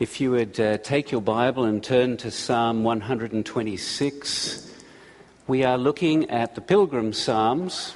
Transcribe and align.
If 0.00 0.18
you 0.18 0.30
would 0.30 0.58
uh, 0.58 0.78
take 0.78 1.10
your 1.10 1.20
Bible 1.20 1.64
and 1.64 1.84
turn 1.84 2.16
to 2.16 2.30
Psalm 2.30 2.84
126, 2.84 4.74
we 5.46 5.62
are 5.62 5.76
looking 5.76 6.30
at 6.30 6.54
the 6.54 6.62
Pilgrim 6.62 7.12
Psalms. 7.12 7.94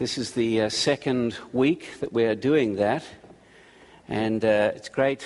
This 0.00 0.18
is 0.18 0.32
the 0.32 0.62
uh, 0.62 0.68
second 0.68 1.38
week 1.52 2.00
that 2.00 2.12
we 2.12 2.24
are 2.24 2.34
doing 2.34 2.74
that, 2.74 3.04
and 4.08 4.44
uh, 4.44 4.72
it's 4.74 4.88
great 4.88 5.24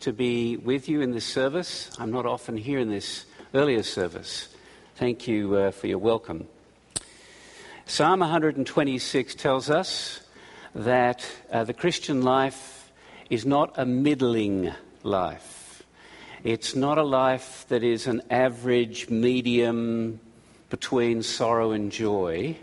to 0.00 0.14
be 0.14 0.56
with 0.56 0.88
you 0.88 1.02
in 1.02 1.10
this 1.10 1.26
service. 1.26 1.90
I'm 1.98 2.10
not 2.10 2.24
often 2.24 2.56
here 2.56 2.78
in 2.78 2.88
this 2.88 3.26
earlier 3.52 3.82
service. 3.82 4.48
Thank 4.94 5.28
you 5.28 5.56
uh, 5.56 5.70
for 5.72 5.88
your 5.88 5.98
welcome. 5.98 6.48
Psalm 7.84 8.20
126 8.20 9.34
tells 9.34 9.68
us 9.68 10.22
that 10.74 11.22
uh, 11.52 11.64
the 11.64 11.74
Christian 11.74 12.22
life 12.22 12.90
is 13.28 13.44
not 13.44 13.74
a 13.76 13.84
middling 13.84 14.72
life. 15.06 15.82
It's 16.44 16.74
not 16.74 16.98
a 16.98 17.02
life 17.02 17.64
that 17.68 17.82
is 17.82 18.06
an 18.06 18.22
average 18.30 19.08
medium 19.08 20.20
between 20.68 21.22
sorrow 21.22 21.70
and 21.72 21.90
joy. 21.90 22.56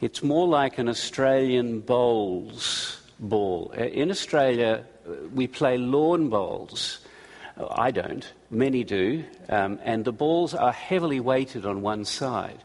It's 0.00 0.22
more 0.22 0.46
like 0.46 0.78
an 0.78 0.88
Australian 0.88 1.80
bowls 1.80 3.00
ball. 3.18 3.72
Uh, 3.76 3.84
in 3.84 4.10
Australia, 4.10 4.84
uh, 5.06 5.12
we 5.32 5.46
play 5.46 5.78
lawn 5.78 6.28
bowls. 6.28 7.00
I 7.56 7.92
don't, 7.92 8.30
many 8.50 8.82
do, 8.82 9.24
um, 9.48 9.78
and 9.84 10.04
the 10.04 10.12
balls 10.12 10.54
are 10.54 10.72
heavily 10.72 11.20
weighted 11.20 11.64
on 11.64 11.82
one 11.82 12.04
side. 12.04 12.62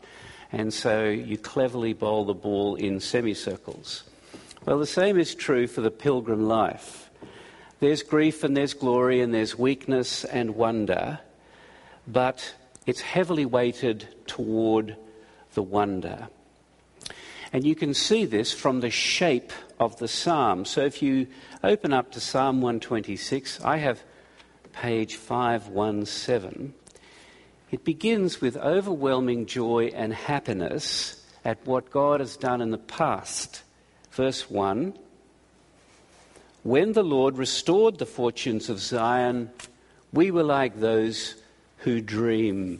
And 0.51 0.73
so 0.73 1.05
you 1.05 1.37
cleverly 1.37 1.93
bowl 1.93 2.25
the 2.25 2.33
ball 2.33 2.75
in 2.75 2.99
semicircles. 2.99 4.03
Well, 4.65 4.79
the 4.79 4.87
same 4.87 5.19
is 5.19 5.35
true 5.35 5.67
for 5.67 5.81
the 5.81 5.91
pilgrim 5.91 6.47
life. 6.47 7.08
There's 7.79 8.03
grief 8.03 8.43
and 8.43 8.57
there's 8.57 8.73
glory 8.73 9.21
and 9.21 9.33
there's 9.33 9.57
weakness 9.57 10.25
and 10.25 10.55
wonder, 10.55 11.19
but 12.05 12.53
it's 12.85 12.99
heavily 12.99 13.45
weighted 13.45 14.07
toward 14.27 14.97
the 15.53 15.63
wonder. 15.63 16.27
And 17.53 17.65
you 17.65 17.75
can 17.75 17.93
see 17.93 18.25
this 18.25 18.53
from 18.53 18.81
the 18.81 18.89
shape 18.89 19.53
of 19.79 19.97
the 19.97 20.09
psalm. 20.09 20.65
So 20.65 20.81
if 20.81 21.01
you 21.01 21.27
open 21.63 21.93
up 21.93 22.11
to 22.11 22.19
Psalm 22.19 22.61
126, 22.61 23.61
I 23.61 23.77
have 23.77 24.03
page 24.73 25.15
517. 25.15 26.73
It 27.71 27.83
begins 27.85 28.41
with 28.41 28.57
overwhelming 28.57 29.45
joy 29.45 29.91
and 29.95 30.13
happiness 30.13 31.25
at 31.45 31.65
what 31.65 31.91
God 31.91 32.19
has 32.19 32.35
done 32.35 32.61
in 32.61 32.71
the 32.71 32.77
past. 32.77 33.63
Verse 34.11 34.49
1 34.49 34.93
when 36.69 36.93
the 36.93 37.03
Lord 37.03 37.39
restored 37.39 37.97
the 37.97 38.05
fortunes 38.05 38.69
of 38.69 38.77
Zion, 38.77 39.49
we 40.13 40.29
were 40.29 40.43
like 40.43 40.79
those 40.79 41.33
who 41.77 41.99
dream. 41.99 42.79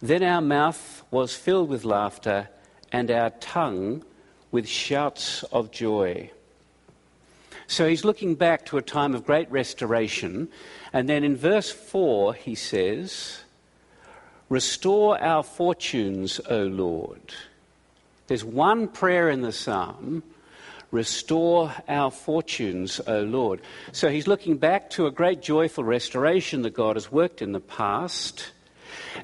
Then 0.00 0.24
our 0.24 0.40
mouth 0.40 1.04
was 1.12 1.36
filled 1.36 1.68
with 1.68 1.84
laughter 1.84 2.48
and 2.90 3.12
our 3.12 3.30
tongue 3.30 4.02
with 4.50 4.66
shouts 4.66 5.44
of 5.44 5.70
joy. 5.70 6.32
So 7.68 7.88
he's 7.88 8.04
looking 8.04 8.34
back 8.34 8.66
to 8.66 8.78
a 8.78 8.82
time 8.82 9.14
of 9.14 9.24
great 9.24 9.48
restoration. 9.48 10.48
And 10.92 11.08
then 11.08 11.22
in 11.22 11.36
verse 11.36 11.70
4, 11.70 12.34
he 12.34 12.56
says, 12.56 13.38
Restore 14.48 15.22
our 15.22 15.44
fortunes, 15.44 16.40
O 16.50 16.64
Lord. 16.64 17.34
There's 18.26 18.44
one 18.44 18.88
prayer 18.88 19.30
in 19.30 19.42
the 19.42 19.52
psalm 19.52 20.24
Restore 20.90 21.74
our 21.86 22.10
fortunes, 22.10 23.00
O 23.06 23.20
Lord. 23.20 23.60
So 23.92 24.08
he's 24.08 24.26
looking 24.26 24.56
back 24.56 24.88
to 24.90 25.06
a 25.06 25.10
great 25.10 25.42
joyful 25.42 25.84
restoration 25.84 26.62
that 26.62 26.72
God 26.72 26.96
has 26.96 27.12
worked 27.12 27.42
in 27.42 27.52
the 27.52 27.60
past. 27.60 28.52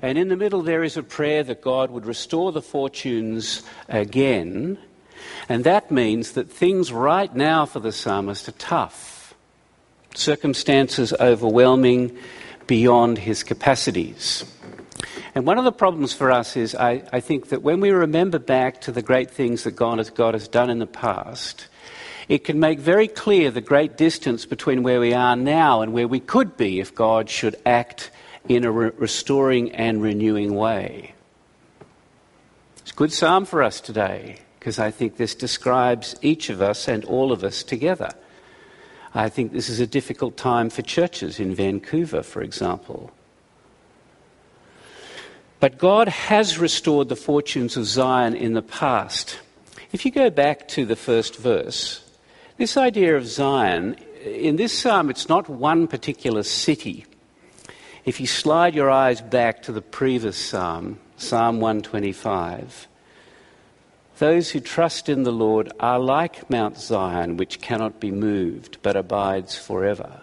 And 0.03 0.19
in 0.19 0.29
the 0.29 0.37
middle, 0.37 0.63
there 0.63 0.85
is 0.85 0.97
a 0.97 1.03
prayer 1.03 1.43
that 1.45 1.63
God 1.63 1.91
would 1.91 2.05
restore 2.05 2.53
the 2.53 2.61
fortunes 2.61 3.63
again. 3.89 4.79
And 5.49 5.65
that 5.65 5.91
means 5.91 6.33
that 6.33 6.51
things 6.51 6.93
right 6.93 7.35
now 7.35 7.65
for 7.65 7.81
the 7.81 7.93
psalmist 7.93 8.49
are 8.49 8.53
tough, 8.53 9.35
circumstances 10.15 11.15
overwhelming 11.15 12.19
beyond 12.67 13.19
his 13.19 13.43
capacities. 13.43 14.45
And 15.35 15.45
one 15.47 15.59
of 15.59 15.65
the 15.65 15.73
problems 15.73 16.13
for 16.13 16.31
us 16.31 16.57
is 16.57 16.75
I, 16.77 17.03
I, 17.13 17.19
think 17.19 17.49
that 17.49 17.63
when 17.63 17.81
we 17.81 17.91
remember 17.91 18.39
back 18.39 18.81
to 18.83 18.93
the 18.93 19.03
great 19.03 19.31
things 19.31 19.65
that 19.65 19.73
God 19.73 19.99
has, 19.99 20.11
God 20.11 20.35
has 20.35 20.47
done 20.47 20.71
in 20.71 20.79
the 20.79 20.87
past, 20.87 21.67
it 22.29 22.45
can 22.45 22.61
make 22.61 22.79
very 22.79 23.09
clear 23.09 23.51
the 23.51 23.61
great 23.61 23.97
distance 23.97 24.47
between 24.47 24.85
where 24.85 25.01
we 25.01 25.13
are 25.13 25.35
now 25.35 25.83
and 25.83 25.93
where 25.93 26.07
we 26.07 26.21
could 26.21 26.57
be 26.57 26.79
if 26.79 26.95
God 26.95 27.29
should 27.29 27.57
act 27.67 28.13
in 28.49 28.65
a 28.65 28.71
re- 28.71 28.91
restoring 28.97 29.73
and 29.73 30.01
renewing 30.01 30.55
way. 30.55 31.15
It's 32.79 32.93
a 32.93 32.95
good 32.95 33.13
psalm 33.13 33.45
for 33.45 33.63
us 33.63 33.81
today 33.81 34.39
because 34.61 34.79
I 34.79 34.93
think 34.93 35.17
this 35.17 35.35
describes 35.35 36.15
each 36.23 36.49
of 36.49 36.63
us 36.63 36.87
and 36.87 37.05
all 37.05 37.33
of 37.33 37.43
us 37.43 37.65
together. 37.65 38.13
I 39.13 39.29
think 39.29 39.53
this 39.53 39.69
is 39.69 39.81
a 39.81 39.87
difficult 39.87 40.37
time 40.37 40.71
for 40.71 40.83
churches 40.83 41.41
in 41.41 41.55
Vancouver, 41.55 42.23
for 42.23 42.41
example. 42.41 43.13
But 45.65 45.79
God 45.79 46.09
has 46.09 46.59
restored 46.59 47.09
the 47.09 47.17
fortunes 47.17 47.79
of 47.79 47.87
Zion 47.87 48.35
in 48.35 48.53
the 48.53 48.61
past. 48.61 49.39
If 49.93 50.05
you 50.05 50.11
go 50.11 50.29
back 50.29 50.69
to 50.69 50.85
the 50.85 50.95
first 50.95 51.39
verse, 51.39 52.05
this 52.59 52.77
idea 52.77 53.17
of 53.17 53.27
Zion, 53.27 53.97
in 54.23 54.57
this 54.57 54.79
psalm, 54.79 55.09
it's 55.09 55.27
not 55.27 55.49
one 55.49 55.87
particular 55.87 56.43
city. 56.43 57.07
If 58.05 58.21
you 58.21 58.27
slide 58.27 58.75
your 58.75 58.91
eyes 58.91 59.23
back 59.23 59.63
to 59.63 59.73
the 59.73 59.81
previous 59.81 60.37
psalm, 60.37 60.99
Psalm 61.17 61.61
125, 61.61 62.87
those 64.19 64.51
who 64.51 64.61
trust 64.61 65.09
in 65.09 65.23
the 65.23 65.33
Lord 65.33 65.73
are 65.81 65.99
like 65.99 66.51
Mount 66.51 66.77
Zion, 66.77 67.39
which 67.39 67.63
cannot 67.63 68.01
be 68.01 68.11
moved 68.11 68.77
but 68.83 68.97
abides 68.97 69.57
forever. 69.57 70.21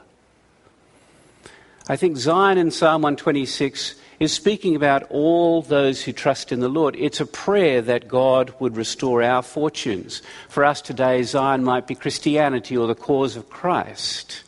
I 1.90 1.96
think 1.96 2.18
Zion 2.18 2.60
in 2.60 2.70
Psalm 2.70 3.02
126 3.02 3.96
is 4.22 4.32
speaking 4.32 4.76
about 4.76 5.02
all 5.10 5.64
those 5.64 6.04
who 6.04 6.14
trust 6.14 6.52
in 6.52 6.60
the 6.60 6.70
Lord. 6.70 6.96
It's 6.96 7.20
a 7.20 7.26
prayer 7.26 7.82
that 7.82 8.08
God 8.08 8.54
would 8.60 8.78
restore 8.78 9.24
our 9.24 9.42
fortunes. 9.42 10.22
For 10.48 10.64
us 10.64 10.80
today, 10.80 11.24
Zion 11.24 11.64
might 11.64 11.88
be 11.88 11.96
Christianity 11.96 12.78
or 12.78 12.86
the 12.86 12.94
cause 12.94 13.36
of 13.36 13.50
Christ. 13.50 14.44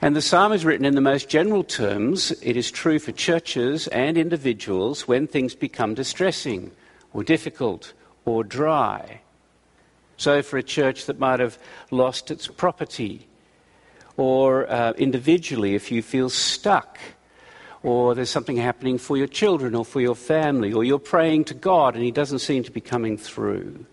And 0.00 0.16
the 0.16 0.22
psalm 0.22 0.54
is 0.54 0.64
written 0.64 0.86
in 0.86 0.94
the 0.94 1.02
most 1.02 1.28
general 1.28 1.62
terms. 1.62 2.30
It 2.40 2.56
is 2.56 2.70
true 2.70 2.98
for 2.98 3.12
churches 3.12 3.86
and 3.88 4.16
individuals 4.16 5.06
when 5.06 5.26
things 5.26 5.54
become 5.54 5.92
distressing 5.92 6.70
or 7.12 7.22
difficult 7.22 7.92
or 8.24 8.44
dry. 8.44 9.20
So, 10.16 10.40
for 10.40 10.56
a 10.56 10.62
church 10.62 11.04
that 11.04 11.18
might 11.18 11.40
have 11.40 11.58
lost 11.90 12.30
its 12.30 12.46
property, 12.46 13.26
or 14.16 14.70
uh, 14.70 14.92
individually, 14.92 15.74
if 15.74 15.92
you 15.92 16.00
feel 16.00 16.30
stuck 16.30 16.98
or 17.82 18.14
there's 18.14 18.30
something 18.30 18.56
happening 18.56 18.98
for 18.98 19.16
your 19.16 19.26
children 19.26 19.74
or 19.74 19.84
for 19.84 20.00
your 20.00 20.14
family, 20.14 20.72
or 20.72 20.84
you're 20.84 20.98
praying 20.98 21.44
to 21.44 21.54
God 21.54 21.94
and 21.94 22.04
He 22.04 22.10
doesn't 22.10 22.40
seem 22.40 22.62
to 22.64 22.70
be 22.70 22.80
coming 22.80 23.16
through. 23.16 23.86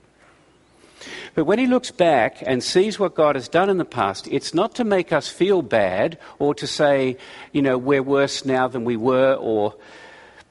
But 1.36 1.46
when 1.46 1.60
he 1.60 1.68
looks 1.68 1.92
back 1.92 2.44
and 2.46 2.64
sees 2.64 3.00
what 3.00 3.16
God 3.16 3.36
has 3.36 3.48
done 3.48 3.70
in 3.70 3.78
the 3.78 3.86
past, 3.86 4.28
it's 4.28 4.54
not 4.54 4.76
to 4.76 4.84
make 4.84 5.14
us 5.14 5.30
feel 5.30 5.62
bad 5.62 6.18
or 6.38 6.54
to 6.56 6.68
say, 6.68 7.18
you 7.54 7.62
know, 7.62 7.78
we're 7.78 8.04
worse 8.04 8.46
now 8.46 8.68
than 8.68 8.84
we 8.84 8.98
were, 8.98 9.36
or 9.36 9.76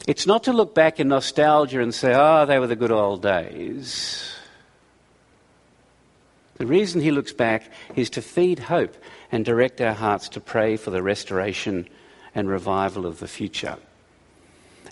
it's 0.06 0.26
not 0.26 0.44
to 0.44 0.52
look 0.52 0.74
back 0.74 1.00
in 1.00 1.08
nostalgia 1.08 1.80
and 1.80 1.94
say, 1.94 2.14
oh, 2.14 2.46
they 2.46 2.58
were 2.58 2.66
the 2.66 2.76
good 2.76 2.92
old 2.92 3.22
days. 3.22 4.32
The 6.56 6.66
reason 6.66 7.00
he 7.00 7.10
looks 7.10 7.32
back 7.32 7.70
is 7.94 8.10
to 8.10 8.22
feed 8.22 8.58
hope 8.58 8.96
and 9.30 9.44
direct 9.44 9.80
our 9.80 9.94
hearts 9.94 10.28
to 10.30 10.40
pray 10.40 10.76
for 10.76 10.90
the 10.90 11.02
restoration 11.02 11.88
and 12.38 12.48
revival 12.48 13.04
of 13.04 13.18
the 13.18 13.26
future. 13.26 13.76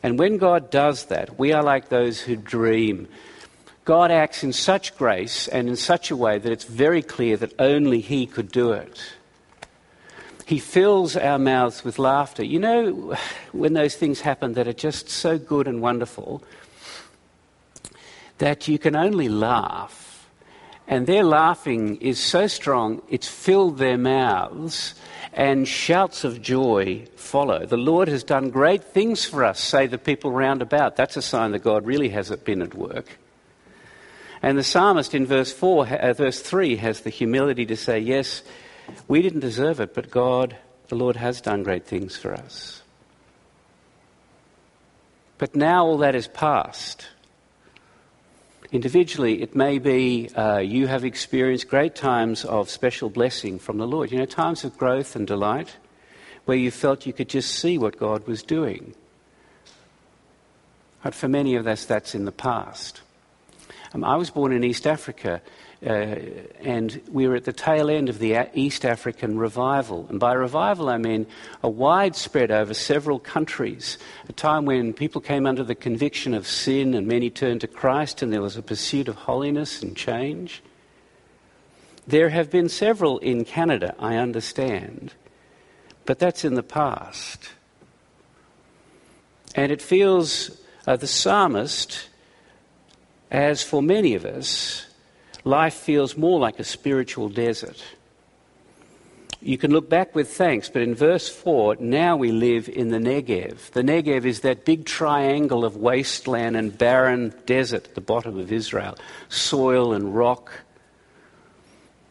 And 0.02 0.18
when 0.18 0.36
God 0.36 0.70
does 0.70 1.06
that, 1.06 1.38
we 1.38 1.52
are 1.52 1.62
like 1.62 1.88
those 1.88 2.20
who 2.20 2.34
dream. 2.34 3.06
God 3.84 4.10
acts 4.10 4.42
in 4.42 4.52
such 4.52 4.96
grace 4.96 5.46
and 5.46 5.68
in 5.68 5.76
such 5.76 6.10
a 6.10 6.16
way 6.16 6.38
that 6.38 6.50
it's 6.50 6.64
very 6.64 7.02
clear 7.02 7.36
that 7.36 7.54
only 7.60 8.00
He 8.00 8.26
could 8.26 8.50
do 8.50 8.72
it. 8.72 9.00
He 10.44 10.58
fills 10.58 11.16
our 11.16 11.38
mouths 11.38 11.84
with 11.84 11.98
laughter. 11.98 12.44
You 12.44 12.58
know, 12.58 13.16
when 13.52 13.72
those 13.74 13.94
things 13.94 14.20
happen 14.20 14.54
that 14.54 14.66
are 14.68 14.72
just 14.72 15.08
so 15.08 15.38
good 15.38 15.68
and 15.68 15.80
wonderful, 15.80 16.42
that 18.38 18.66
you 18.66 18.78
can 18.78 18.96
only 18.96 19.28
laugh. 19.28 20.05
And 20.88 21.06
their 21.06 21.24
laughing 21.24 21.96
is 21.96 22.20
so 22.20 22.46
strong, 22.46 23.02
it's 23.08 23.26
filled 23.26 23.78
their 23.78 23.98
mouths 23.98 24.94
and 25.32 25.66
shouts 25.66 26.24
of 26.24 26.40
joy 26.40 27.06
follow. 27.16 27.66
The 27.66 27.76
Lord 27.76 28.08
has 28.08 28.22
done 28.22 28.50
great 28.50 28.84
things 28.84 29.24
for 29.24 29.44
us, 29.44 29.60
say 29.60 29.86
the 29.86 29.98
people 29.98 30.30
round 30.30 30.62
about. 30.62 30.96
That's 30.96 31.16
a 31.16 31.22
sign 31.22 31.52
that 31.52 31.64
God 31.64 31.84
really 31.84 32.10
has 32.10 32.30
been 32.30 32.62
at 32.62 32.74
work. 32.74 33.18
And 34.42 34.56
the 34.56 34.62
psalmist 34.62 35.14
in 35.14 35.26
verse 35.26 35.52
4, 35.52 35.88
uh, 35.88 36.12
verse 36.12 36.40
3 36.40 36.76
has 36.76 37.00
the 37.00 37.10
humility 37.10 37.66
to 37.66 37.76
say, 37.76 37.98
Yes, 37.98 38.42
We 39.08 39.22
didn't 39.22 39.40
deserve 39.40 39.80
it, 39.80 39.94
but 39.94 40.10
God, 40.10 40.56
the 40.88 40.94
Lord, 40.94 41.16
has 41.16 41.40
done 41.40 41.64
great 41.64 41.86
things 41.86 42.16
for 42.16 42.32
us. 42.32 42.82
But 45.38 45.56
now 45.56 45.84
all 45.84 45.98
that 45.98 46.14
is 46.14 46.28
past. 46.28 47.08
Individually, 48.72 49.42
it 49.42 49.54
may 49.54 49.78
be 49.78 50.28
uh, 50.34 50.58
you 50.58 50.88
have 50.88 51.04
experienced 51.04 51.68
great 51.68 51.94
times 51.94 52.44
of 52.44 52.68
special 52.68 53.08
blessing 53.08 53.58
from 53.58 53.78
the 53.78 53.86
Lord. 53.86 54.10
You 54.10 54.18
know, 54.18 54.26
times 54.26 54.64
of 54.64 54.76
growth 54.76 55.14
and 55.14 55.26
delight 55.26 55.76
where 56.46 56.56
you 56.56 56.70
felt 56.70 57.06
you 57.06 57.12
could 57.12 57.28
just 57.28 57.50
see 57.50 57.78
what 57.78 57.98
God 57.98 58.26
was 58.26 58.42
doing. 58.42 58.94
But 61.02 61.14
for 61.14 61.28
many 61.28 61.54
of 61.54 61.66
us, 61.66 61.84
that's 61.84 62.14
in 62.14 62.24
the 62.24 62.32
past. 62.32 63.02
Um, 63.92 64.04
I 64.04 64.16
was 64.16 64.30
born 64.30 64.52
in 64.52 64.64
East 64.64 64.86
Africa, 64.86 65.40
uh, 65.84 65.88
and 65.88 67.00
we 67.10 67.28
were 67.28 67.36
at 67.36 67.44
the 67.44 67.52
tail 67.52 67.90
end 67.90 68.08
of 68.08 68.18
the 68.18 68.48
East 68.54 68.84
African 68.84 69.38
revival. 69.38 70.06
And 70.08 70.18
by 70.18 70.32
revival, 70.32 70.88
I 70.88 70.98
mean 70.98 71.26
a 71.62 71.68
widespread 71.68 72.50
over 72.50 72.74
several 72.74 73.18
countries, 73.18 73.98
a 74.28 74.32
time 74.32 74.64
when 74.64 74.92
people 74.92 75.20
came 75.20 75.46
under 75.46 75.62
the 75.62 75.74
conviction 75.74 76.34
of 76.34 76.46
sin 76.46 76.94
and 76.94 77.06
many 77.06 77.30
turned 77.30 77.60
to 77.60 77.66
Christ, 77.66 78.22
and 78.22 78.32
there 78.32 78.42
was 78.42 78.56
a 78.56 78.62
pursuit 78.62 79.08
of 79.08 79.16
holiness 79.16 79.82
and 79.82 79.96
change. 79.96 80.62
There 82.06 82.28
have 82.28 82.50
been 82.50 82.68
several 82.68 83.18
in 83.18 83.44
Canada, 83.44 83.94
I 83.98 84.16
understand, 84.16 85.12
but 86.04 86.18
that's 86.18 86.44
in 86.44 86.54
the 86.54 86.62
past. 86.62 87.50
And 89.56 89.72
it 89.72 89.82
feels 89.82 90.50
uh, 90.86 90.96
the 90.96 91.06
psalmist, 91.06 92.08
as 93.30 93.62
for 93.62 93.82
many 93.82 94.14
of 94.14 94.24
us, 94.24 94.86
life 95.44 95.74
feels 95.74 96.16
more 96.16 96.38
like 96.38 96.58
a 96.58 96.64
spiritual 96.64 97.28
desert. 97.28 97.82
You 99.40 99.58
can 99.58 99.70
look 99.70 99.88
back 99.88 100.14
with 100.14 100.28
thanks, 100.28 100.68
but 100.68 100.82
in 100.82 100.94
verse 100.94 101.28
4, 101.28 101.76
now 101.78 102.16
we 102.16 102.32
live 102.32 102.68
in 102.68 102.88
the 102.88 102.98
Negev. 102.98 103.70
The 103.72 103.82
Negev 103.82 104.24
is 104.24 104.40
that 104.40 104.64
big 104.64 104.86
triangle 104.86 105.64
of 105.64 105.76
wasteland 105.76 106.56
and 106.56 106.76
barren 106.76 107.34
desert 107.44 107.86
at 107.86 107.94
the 107.94 108.00
bottom 108.00 108.38
of 108.38 108.50
Israel, 108.50 108.96
soil 109.28 109.92
and 109.92 110.16
rock. 110.16 110.50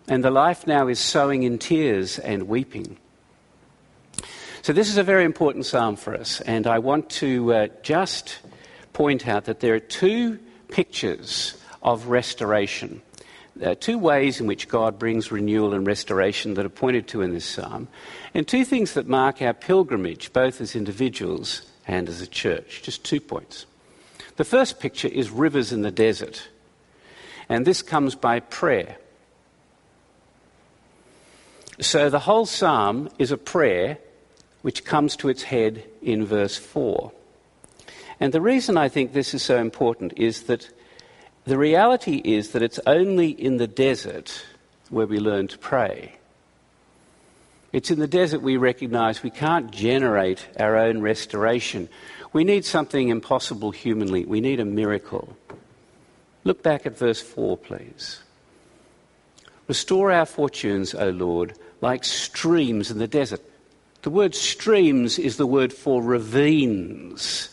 And 0.07 0.23
the 0.23 0.31
life 0.31 0.67
now 0.67 0.87
is 0.87 0.99
sowing 0.99 1.43
in 1.43 1.57
tears 1.57 2.19
and 2.19 2.47
weeping. 2.47 2.97
So, 4.61 4.71
this 4.71 4.89
is 4.89 4.97
a 4.97 5.03
very 5.03 5.25
important 5.25 5.65
psalm 5.65 5.95
for 5.95 6.15
us, 6.15 6.41
and 6.41 6.65
I 6.65 6.79
want 6.79 7.09
to 7.21 7.53
uh, 7.53 7.67
just 7.83 8.39
point 8.93 9.27
out 9.27 9.45
that 9.45 9.59
there 9.59 9.75
are 9.75 9.79
two 9.79 10.39
pictures 10.75 11.55
of 11.81 12.07
restoration. 12.07 13.01
There 13.55 13.71
are 13.71 13.75
two 13.75 13.97
ways 13.97 14.41
in 14.41 14.45
which 14.45 14.67
God 14.67 14.99
brings 14.99 15.31
renewal 15.31 15.73
and 15.73 15.87
restoration 15.87 16.55
that 16.55 16.65
are 16.65 16.79
pointed 16.83 17.07
to 17.07 17.21
in 17.21 17.33
this 17.33 17.45
psalm, 17.45 17.87
and 18.33 18.45
two 18.45 18.65
things 18.65 18.93
that 18.95 19.07
mark 19.07 19.41
our 19.41 19.53
pilgrimage, 19.53 20.33
both 20.33 20.59
as 20.59 20.75
individuals 20.75 21.61
and 21.87 22.09
as 22.09 22.19
a 22.19 22.27
church. 22.27 22.81
Just 22.83 23.05
two 23.05 23.21
points. 23.21 23.65
The 24.35 24.43
first 24.43 24.81
picture 24.81 25.07
is 25.07 25.29
rivers 25.29 25.71
in 25.71 25.81
the 25.81 25.91
desert, 25.91 26.45
and 27.47 27.65
this 27.65 27.81
comes 27.81 28.13
by 28.13 28.41
prayer. 28.41 28.97
So 31.79 32.09
the 32.09 32.19
whole 32.19 32.45
psalm 32.45 33.09
is 33.17 33.31
a 33.31 33.37
prayer 33.37 33.97
which 34.61 34.83
comes 34.83 35.15
to 35.17 35.29
its 35.29 35.43
head 35.43 35.85
in 36.01 36.25
verse 36.25 36.57
4. 36.57 37.13
And 38.19 38.33
the 38.33 38.41
reason 38.41 38.77
I 38.77 38.89
think 38.89 39.13
this 39.13 39.33
is 39.33 39.43
so 39.43 39.57
important 39.57 40.13
is 40.15 40.43
that 40.43 40.69
the 41.45 41.57
reality 41.57 42.21
is 42.23 42.51
that 42.51 42.63
it's 42.63 42.79
only 42.87 43.29
in 43.29 43.57
the 43.57 43.67
desert 43.67 44.45
where 44.89 45.05
we 45.05 45.19
learn 45.19 45.47
to 45.49 45.57
pray. 45.57 46.15
It's 47.71 47.91
in 47.91 47.99
the 47.99 48.07
desert 48.07 48.41
we 48.41 48.57
recognize 48.57 49.21
we 49.21 49.29
can't 49.29 49.69
generate 49.69 50.47
our 50.59 50.77
own 50.77 51.01
restoration. 51.01 51.89
We 52.31 52.43
need 52.43 52.63
something 52.63 53.09
impossible 53.09 53.71
humanly. 53.71 54.25
We 54.25 54.39
need 54.39 54.59
a 54.59 54.65
miracle. 54.65 55.35
Look 56.45 56.63
back 56.63 56.85
at 56.85 56.97
verse 56.97 57.21
4, 57.21 57.57
please. 57.57 58.21
Restore 59.67 60.11
our 60.11 60.25
fortunes, 60.25 60.93
O 60.93 61.09
Lord, 61.09 61.57
like 61.81 62.03
streams 62.03 62.91
in 62.91 62.99
the 62.99 63.07
desert. 63.07 63.41
The 64.03 64.09
word 64.09 64.35
streams 64.35 65.17
is 65.17 65.37
the 65.37 65.47
word 65.47 65.73
for 65.73 66.01
ravines. 66.01 67.49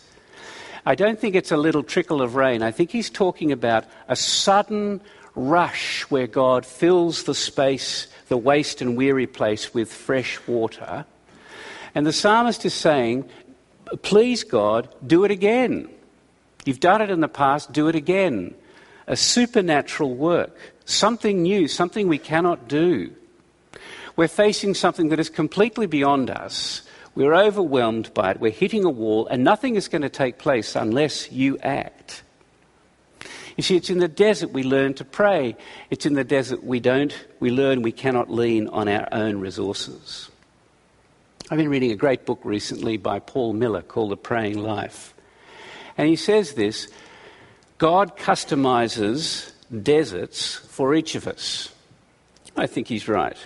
I 0.85 0.95
don't 0.97 1.19
think 1.19 1.37
it's 1.37 1.53
a 1.53 1.57
little 1.57 1.85
trickle 1.85 2.21
of 2.21 2.35
rain. 2.35 2.63
I 2.63 2.73
think 2.73 2.91
he's 2.91 3.11
talking 3.11 3.53
about 3.53 3.85
a 4.09 4.17
sudden 4.17 5.01
rush 5.35 6.03
where 6.11 6.27
God 6.27 6.67
fills 6.67 7.23
the 7.23 7.35
space, 7.35 8.09
the 8.29 8.37
waste 8.37 8.83
and 8.83 8.97
weary 8.97 9.27
place, 9.27 9.73
with 9.73 9.93
fresh 9.93 10.41
water. 10.47 11.07
And 11.95 12.05
the 12.05 12.13
psalmist 12.13 12.65
is 12.65 12.75
saying, 12.75 13.29
Please, 14.03 14.43
God, 14.43 14.89
do 15.07 15.25
it 15.25 15.31
again. 15.31 15.89
You've 16.65 16.81
done 16.81 17.03
it 17.03 17.11
in 17.11 17.21
the 17.21 17.29
past, 17.29 17.73
do 17.73 17.89
it 17.89 17.95
again. 17.95 18.55
A 19.07 19.17
supernatural 19.17 20.15
work, 20.15 20.57
something 20.85 21.43
new, 21.43 21.69
something 21.69 22.09
we 22.09 22.19
cannot 22.19 22.69
do. 22.69 23.13
We're 24.17 24.29
facing 24.29 24.75
something 24.75 25.09
that 25.09 25.21
is 25.21 25.29
completely 25.29 25.87
beyond 25.87 26.31
us. 26.31 26.83
We're 27.15 27.35
overwhelmed 27.35 28.15
by 28.15 28.33
it. 28.33 28.41
We're 28.41 28.51
hitting 28.51 28.85
a 28.85 28.91
wall, 28.91 29.27
and 29.27 29.45
nothing 29.45 29.77
is 29.77 29.89
going 29.89 30.03
to 30.03 30.09
take 30.09 30.39
place 30.39 30.75
unless 30.75 31.31
you 31.31 31.59
act. 31.59 32.23
You 33.57 33.63
see, 33.63 33.77
it's 33.77 33.91
in 33.91 33.99
the 33.99 34.09
desert 34.09 34.51
we 34.51 34.63
learn 34.63 34.95
to 34.95 35.05
pray. 35.05 35.57
It's 35.91 36.07
in 36.07 36.15
the 36.15 36.25
desert 36.25 36.65
we 36.65 36.81
don't. 36.81 37.15
We 37.39 37.51
learn 37.51 37.83
we 37.83 37.93
cannot 37.93 38.31
lean 38.31 38.69
on 38.69 38.89
our 38.89 39.07
own 39.13 39.41
resources. 39.41 40.31
I've 41.51 41.59
been 41.59 41.69
reading 41.69 41.93
a 41.93 41.97
great 41.97 42.25
book 42.25 42.41
recently 42.45 42.97
by 42.97 43.19
Paul 43.19 43.53
Miller 43.53 43.83
called 43.83 44.11
The 44.11 44.17
Praying 44.17 44.59
Life. 44.59 45.13
And 45.99 46.09
he 46.09 46.17
says 46.17 46.55
this 46.55 46.89
God 47.77 48.17
customizes 48.17 49.53
deserts 49.83 50.55
for 50.55 50.95
each 50.95 51.15
of 51.15 51.27
us. 51.27 51.69
I 52.57 52.67
think 52.67 52.89
he's 52.89 53.07
right. 53.07 53.37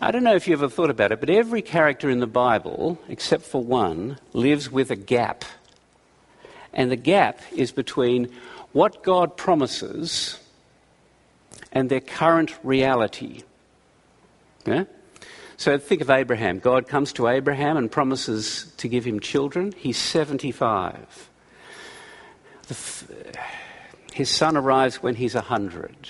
I 0.00 0.10
don't 0.10 0.24
know 0.24 0.34
if 0.34 0.48
you 0.48 0.54
ever 0.54 0.68
thought 0.68 0.90
about 0.90 1.12
it, 1.12 1.20
but 1.20 1.30
every 1.30 1.62
character 1.62 2.10
in 2.10 2.20
the 2.20 2.26
Bible, 2.26 2.98
except 3.08 3.44
for 3.44 3.62
one, 3.62 4.18
lives 4.32 4.70
with 4.70 4.90
a 4.90 4.96
gap. 4.96 5.44
And 6.72 6.90
the 6.90 6.96
gap 6.96 7.40
is 7.52 7.70
between 7.70 8.30
what 8.72 9.02
God 9.04 9.36
promises 9.36 10.40
and 11.72 11.88
their 11.88 12.00
current 12.00 12.52
reality. 12.64 13.42
Yeah? 14.66 14.84
So 15.56 15.78
think 15.78 16.00
of 16.00 16.10
Abraham. 16.10 16.58
God 16.58 16.88
comes 16.88 17.12
to 17.14 17.28
Abraham 17.28 17.76
and 17.76 17.90
promises 17.90 18.72
to 18.78 18.88
give 18.88 19.04
him 19.04 19.20
children. 19.20 19.72
He's 19.76 19.96
75. 19.96 21.30
his 24.12 24.28
son 24.28 24.56
arrives 24.56 25.02
when 25.02 25.14
he's 25.14 25.34
100. 25.34 26.08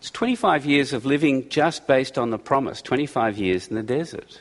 It's 0.00 0.10
25 0.10 0.64
years 0.64 0.94
of 0.94 1.04
living 1.04 1.50
just 1.50 1.86
based 1.86 2.16
on 2.16 2.30
the 2.30 2.38
promise, 2.38 2.80
25 2.80 3.36
years 3.36 3.68
in 3.68 3.76
the 3.76 3.82
desert. 3.82 4.40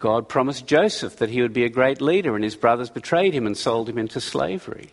God 0.00 0.28
promised 0.28 0.66
Joseph 0.66 1.16
that 1.18 1.30
he 1.30 1.40
would 1.40 1.52
be 1.52 1.64
a 1.64 1.68
great 1.68 2.00
leader, 2.00 2.34
and 2.34 2.42
his 2.42 2.56
brothers 2.56 2.90
betrayed 2.90 3.32
him 3.32 3.46
and 3.46 3.56
sold 3.56 3.88
him 3.88 3.98
into 3.98 4.20
slavery. 4.20 4.90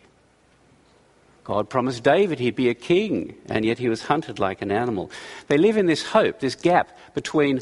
God 1.43 1.67
promised 1.67 2.03
David 2.03 2.37
he'd 2.37 2.55
be 2.55 2.69
a 2.69 2.75
king, 2.75 3.35
and 3.47 3.65
yet 3.65 3.79
he 3.79 3.89
was 3.89 4.03
hunted 4.03 4.37
like 4.37 4.61
an 4.61 4.71
animal. 4.71 5.09
They 5.47 5.57
live 5.57 5.77
in 5.77 5.87
this 5.87 6.05
hope, 6.05 6.39
this 6.39 6.53
gap 6.53 6.95
between 7.15 7.61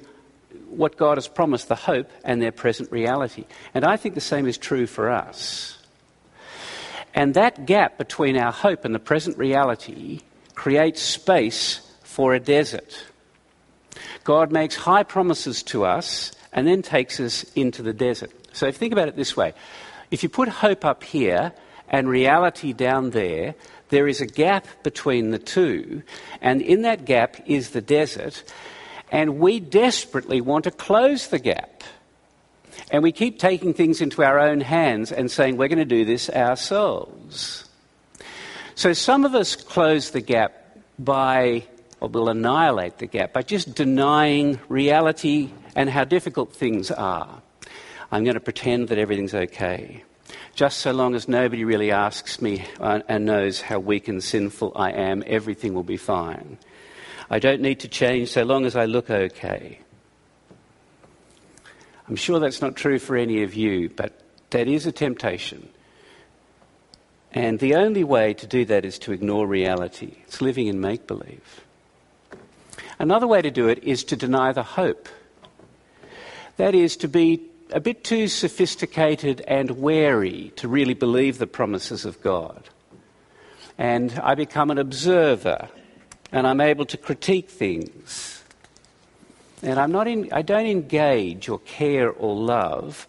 what 0.67 0.97
God 0.97 1.15
has 1.15 1.29
promised, 1.29 1.69
the 1.69 1.75
hope, 1.75 2.11
and 2.25 2.41
their 2.41 2.51
present 2.51 2.91
reality. 2.91 3.45
And 3.73 3.85
I 3.85 3.95
think 3.95 4.15
the 4.15 4.19
same 4.19 4.45
is 4.45 4.57
true 4.57 4.85
for 4.85 5.09
us. 5.09 5.77
And 7.15 7.33
that 7.35 7.65
gap 7.65 7.97
between 7.97 8.35
our 8.35 8.51
hope 8.51 8.83
and 8.83 8.93
the 8.93 8.99
present 8.99 9.37
reality 9.37 10.19
creates 10.57 11.03
space 11.03 11.79
for 12.01 12.33
a 12.33 12.39
desert. 12.39 13.05
God 14.23 14.51
makes 14.51 14.75
high 14.75 15.03
promises 15.03 15.61
to 15.63 15.85
us 15.85 16.31
and 16.51 16.67
then 16.67 16.81
takes 16.81 17.19
us 17.19 17.43
into 17.53 17.83
the 17.83 17.93
desert. 17.93 18.31
So 18.53 18.71
think 18.71 18.91
about 18.91 19.07
it 19.07 19.15
this 19.15 19.37
way 19.37 19.53
if 20.09 20.23
you 20.23 20.29
put 20.29 20.49
hope 20.49 20.83
up 20.83 21.03
here 21.03 21.53
and 21.87 22.09
reality 22.09 22.73
down 22.73 23.11
there, 23.11 23.53
there 23.89 24.07
is 24.07 24.19
a 24.19 24.25
gap 24.25 24.65
between 24.81 25.29
the 25.29 25.39
two, 25.39 26.01
and 26.41 26.61
in 26.61 26.81
that 26.81 27.05
gap 27.05 27.37
is 27.45 27.69
the 27.69 27.81
desert, 27.81 28.43
and 29.11 29.37
we 29.37 29.59
desperately 29.59 30.41
want 30.41 30.63
to 30.63 30.71
close 30.71 31.27
the 31.27 31.39
gap. 31.39 31.83
And 32.91 33.03
we 33.03 33.11
keep 33.11 33.37
taking 33.37 33.73
things 33.73 34.01
into 34.01 34.23
our 34.23 34.39
own 34.39 34.61
hands 34.61 35.11
and 35.11 35.29
saying 35.29 35.55
we're 35.55 35.67
going 35.67 35.77
to 35.77 35.85
do 35.85 36.03
this 36.03 36.29
ourselves. 36.29 37.66
So 38.77 38.93
some 38.93 39.25
of 39.25 39.33
us 39.33 39.55
close 39.55 40.11
the 40.11 40.21
gap 40.21 40.53
by, 40.99 41.63
or 41.99 42.09
will 42.09 42.29
annihilate 42.29 42.99
the 42.99 43.07
gap 43.07 43.33
by 43.33 43.41
just 43.41 43.73
denying 43.73 44.59
reality 44.69 45.49
and 45.75 45.89
how 45.89 46.03
difficult 46.03 46.53
things 46.53 46.91
are. 46.91 47.41
I'm 48.11 48.23
going 48.23 48.35
to 48.35 48.39
pretend 48.39 48.89
that 48.89 48.99
everything's 48.99 49.33
okay. 49.33 50.03
Just 50.53 50.77
so 50.77 50.91
long 50.91 51.15
as 51.15 51.27
nobody 51.27 51.63
really 51.63 51.89
asks 51.89 52.39
me 52.39 52.65
uh, 52.79 52.99
and 53.09 53.25
knows 53.25 53.61
how 53.61 53.79
weak 53.79 54.07
and 54.09 54.23
sinful 54.23 54.73
I 54.75 54.91
am, 54.91 55.23
everything 55.25 55.73
will 55.73 55.81
be 55.81 55.97
fine. 55.97 56.59
I 57.31 57.39
don't 57.39 57.61
need 57.61 57.79
to 57.79 57.87
change 57.87 58.29
so 58.29 58.43
long 58.43 58.63
as 58.63 58.75
I 58.75 58.85
look 58.85 59.09
okay. 59.09 59.79
I'm 62.07 62.15
sure 62.15 62.39
that's 62.39 62.61
not 62.61 62.75
true 62.75 62.99
for 62.99 63.15
any 63.17 63.41
of 63.41 63.55
you, 63.55 63.89
but 63.89 64.21
that 64.51 64.67
is 64.67 64.85
a 64.85 64.91
temptation. 64.91 65.67
And 67.33 67.59
the 67.59 67.75
only 67.75 68.03
way 68.03 68.33
to 68.33 68.47
do 68.47 68.65
that 68.65 68.85
is 68.85 68.97
to 68.99 69.11
ignore 69.11 69.45
reality. 69.47 70.15
It's 70.23 70.41
living 70.41 70.67
in 70.67 70.79
make 70.79 71.07
believe. 71.07 71.61
Another 72.99 73.27
way 73.27 73.41
to 73.41 73.51
do 73.51 73.67
it 73.67 73.83
is 73.83 74.03
to 74.05 74.15
deny 74.15 74.51
the 74.51 74.63
hope. 74.63 75.07
That 76.57 76.73
is 76.73 76.97
to 76.97 77.07
be 77.07 77.43
a 77.71 77.79
bit 77.79 78.03
too 78.03 78.27
sophisticated 78.27 79.41
and 79.47 79.71
wary 79.71 80.51
to 80.55 80.67
really 80.67 80.93
believe 80.93 81.37
the 81.37 81.47
promises 81.47 82.05
of 82.05 82.21
God. 82.21 82.69
And 83.77 84.19
I 84.23 84.35
become 84.35 84.71
an 84.71 84.77
observer 84.77 85.69
and 86.31 86.47
I'm 86.47 86.61
able 86.61 86.85
to 86.85 86.97
critique 86.97 87.49
things. 87.49 88.43
And 89.61 89.79
I'm 89.79 89.91
not 89.91 90.07
in, 90.07 90.29
I 90.31 90.41
don't 90.41 90.65
engage 90.65 91.49
or 91.49 91.59
care 91.59 92.11
or 92.11 92.35
love. 92.35 93.07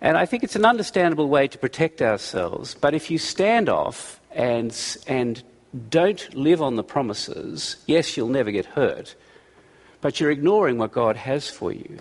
And 0.00 0.16
I 0.16 0.26
think 0.26 0.44
it's 0.44 0.56
an 0.56 0.64
understandable 0.64 1.28
way 1.28 1.48
to 1.48 1.58
protect 1.58 2.00
ourselves. 2.00 2.74
But 2.74 2.94
if 2.94 3.10
you 3.10 3.18
stand 3.18 3.68
off 3.68 4.20
and, 4.30 4.74
and 5.06 5.42
don't 5.90 6.34
live 6.34 6.62
on 6.62 6.76
the 6.76 6.84
promises, 6.84 7.76
yes, 7.86 8.16
you'll 8.16 8.28
never 8.28 8.50
get 8.50 8.66
hurt, 8.66 9.14
but 10.00 10.20
you're 10.20 10.30
ignoring 10.30 10.78
what 10.78 10.92
God 10.92 11.16
has 11.16 11.50
for 11.50 11.72
you. 11.72 11.98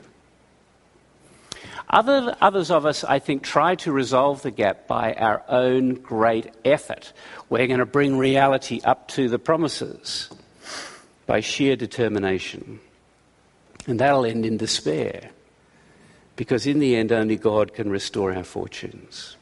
Other, 1.90 2.36
others 2.42 2.70
of 2.70 2.86
us, 2.86 3.04
I 3.06 3.20
think, 3.20 3.44
try 3.44 3.76
to 3.76 3.92
resolve 3.94 4.42
the 4.42 4.52
gap 4.52 4.88
by 4.88 5.14
our 5.14 5.42
own 5.48 5.96
great 5.96 6.54
effort. 6.66 7.14
We're 7.50 7.68
going 7.68 7.80
to 7.80 7.86
bring 7.86 8.18
reality 8.18 8.82
up 8.84 9.08
to 9.10 9.30
the 9.30 9.40
promises 9.40 10.30
by 11.26 11.40
sheer 11.40 11.78
determination. 11.78 12.82
And 13.88 14.00
that'll 14.00 14.26
end 14.26 14.46
in 14.46 14.58
despair. 14.58 15.30
Because 16.38 16.66
in 16.66 16.80
the 16.80 16.96
end, 16.96 17.12
only 17.12 17.36
God 17.36 17.74
can 17.74 17.90
restore 17.90 18.34
our 18.34 18.46
fortunes. 18.46 19.36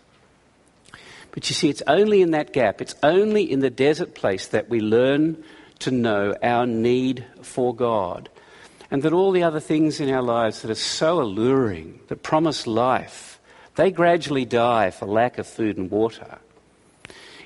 But 1.32 1.48
you 1.50 1.54
see, 1.54 1.70
it's 1.70 1.84
only 1.86 2.24
in 2.24 2.32
that 2.32 2.54
gap, 2.54 2.82
it's 2.82 2.96
only 3.04 3.44
in 3.44 3.60
the 3.60 3.70
desert 3.70 4.16
place 4.16 4.48
that 4.48 4.70
we 4.70 4.80
learn 4.80 5.44
to 5.80 5.92
know 5.92 6.34
our 6.42 6.66
need 6.66 7.26
for 7.42 7.76
God 7.76 8.30
and 8.90 9.04
that 9.04 9.14
all 9.14 9.32
the 9.32 9.44
other 9.44 9.60
things 9.60 10.00
in 10.00 10.10
our 10.10 10.22
lives 10.22 10.62
that 10.62 10.72
are 10.72 10.76
so 10.76 11.22
alluring, 11.22 12.00
that 12.08 12.24
promise 12.24 12.66
life, 12.66 13.40
they 13.76 13.92
gradually 13.92 14.46
die 14.46 14.90
for 14.90 15.06
lack 15.06 15.38
of 15.38 15.46
food 15.46 15.78
and 15.78 15.92
water. 15.92 16.40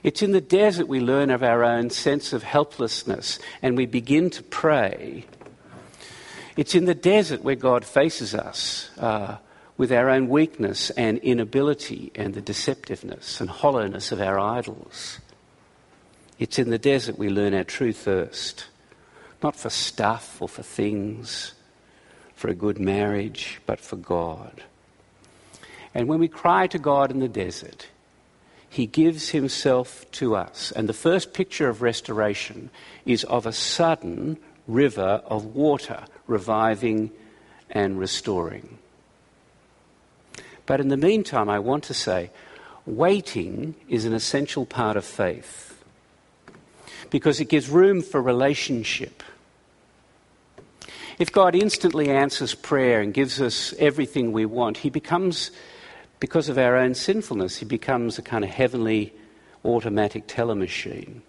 It's 0.04 0.22
in 0.22 0.32
the 0.32 0.42
desert 0.42 0.88
we 0.88 1.00
learn 1.00 1.32
of 1.32 1.44
our 1.44 1.64
own 1.64 1.90
sense 1.90 2.32
of 2.34 2.44
helplessness 2.44 3.40
and 3.62 3.76
we 3.76 3.88
begin 3.88 4.30
to 4.30 4.44
pray. 4.44 5.26
It's 6.60 6.76
in 6.76 6.84
the 6.84 6.94
desert 6.94 7.42
where 7.42 7.56
God 7.56 7.86
faces 7.86 8.36
us 8.36 8.90
uh, 8.98 9.38
with 9.78 9.94
our 9.94 10.10
own 10.10 10.28
weakness 10.28 10.90
and 10.90 11.18
inability 11.20 12.12
and 12.16 12.34
the 12.34 12.42
deceptiveness 12.42 13.40
and 13.40 13.50
hollowness 13.50 14.12
of 14.12 14.20
our 14.20 14.38
idols. 14.38 15.20
It's 16.38 16.60
in 16.60 16.70
the 16.70 16.78
desert 16.78 17.18
we 17.18 17.30
learn 17.30 17.54
our 17.54 17.64
true 17.64 17.94
thirst 17.94 18.66
not 19.42 19.56
for 19.56 19.70
stuff 19.70 20.42
or 20.42 20.50
for 20.50 20.62
things, 20.62 21.54
for 22.36 22.50
a 22.50 22.54
good 22.54 22.78
marriage, 22.78 23.62
but 23.66 23.80
for 23.80 23.96
God. 23.96 24.62
And 25.96 26.10
when 26.10 26.20
we 26.20 26.28
cry 26.28 26.68
to 26.68 26.78
God 26.78 27.10
in 27.10 27.22
the 27.22 27.30
desert, 27.30 27.88
He 28.70 28.86
gives 28.86 29.30
Himself 29.30 30.06
to 30.12 30.36
us. 30.36 30.74
And 30.74 30.90
the 30.90 30.94
first 30.94 31.34
picture 31.34 31.70
of 31.70 31.82
restoration 31.82 32.70
is 33.06 33.24
of 33.24 33.46
a 33.46 33.54
sudden 33.54 34.38
river 34.70 35.22
of 35.26 35.56
water 35.56 36.06
reviving 36.28 37.12
and 37.70 38.00
restoring. 38.00 38.78
But 40.66 40.80
in 40.80 40.90
the 40.90 40.98
meantime, 40.98 41.50
I 41.50 41.60
want 41.60 41.84
to 41.86 41.94
say, 41.94 42.30
waiting 42.86 43.76
is 43.88 44.06
an 44.06 44.14
essential 44.14 44.66
part 44.66 44.96
of 44.96 45.04
faith 45.04 45.84
because 47.10 47.40
it 47.40 47.50
gives 47.50 47.70
room 47.70 48.02
for 48.02 48.22
relationship. 48.22 49.24
If 51.18 51.32
God 51.32 51.56
instantly 51.56 52.10
answers 52.10 52.54
prayer 52.54 53.02
and 53.02 53.14
gives 53.14 53.42
us 53.42 53.74
everything 53.80 54.32
we 54.32 54.46
want, 54.46 54.78
He 54.78 54.90
becomes, 54.90 55.52
because 56.20 56.50
of 56.50 56.58
our 56.58 56.78
own 56.78 56.94
sinfulness, 56.94 57.58
He 57.58 57.66
becomes 57.66 58.18
a 58.18 58.22
kind 58.22 58.44
of 58.44 58.52
heavenly 58.52 59.14
automatic 59.66 60.26
teller 60.28 60.56
machine. 60.56 61.22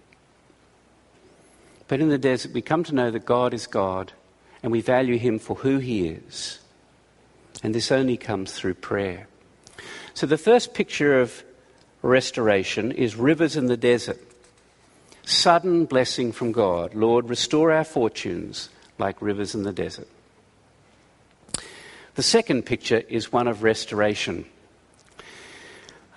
But 1.91 2.01
in 2.01 2.09
the 2.09 2.19
desert, 2.19 2.53
we 2.53 2.63
come 2.63 2.85
to 2.85 2.95
know 2.95 3.11
that 3.11 3.27
God 3.27 3.53
is 3.53 3.67
God 3.67 4.13
and 4.63 4.71
we 4.71 4.81
value 4.81 5.19
Him 5.19 5.41
for 5.41 5.57
who 5.57 5.79
He 5.79 6.07
is. 6.07 6.61
And 7.65 7.75
this 7.75 7.91
only 7.91 8.17
comes 8.17 8.53
through 8.53 8.75
prayer. 8.75 9.27
So 10.15 10.29
the 10.29 10.39
first 10.39 10.73
picture 10.73 11.21
of 11.21 11.43
restoration 12.01 12.93
is 12.93 13.17
rivers 13.17 13.57
in 13.57 13.67
the 13.67 13.77
desert. 13.77 14.21
Sudden 15.25 15.87
blessing 15.87 16.31
from 16.31 16.53
God. 16.53 16.95
Lord, 16.95 17.29
restore 17.29 17.73
our 17.73 17.83
fortunes 17.83 18.69
like 18.97 19.21
rivers 19.21 19.57
in 19.57 19.65
the 19.65 19.73
desert. 19.73 20.07
The 22.15 22.23
second 22.23 22.67
picture 22.67 23.03
is 23.09 23.33
one 23.33 23.49
of 23.49 23.65
restoration. 23.65 24.45